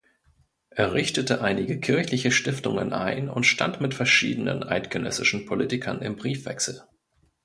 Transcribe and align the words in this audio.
Er 0.71 0.93
richtete 0.93 1.41
einige 1.43 1.79
kirchliche 1.79 2.31
Stiftungen 2.31 2.91
ein 2.91 3.29
und 3.29 3.43
stand 3.43 3.81
mit 3.81 3.93
verschiedenen 3.93 4.63
eidgenössischen 4.63 5.45
Politikern 5.45 6.01
im 6.01 6.15
Briefwechsel. 6.15 6.81